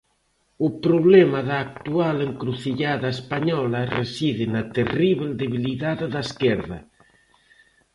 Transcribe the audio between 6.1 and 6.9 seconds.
da esquerda.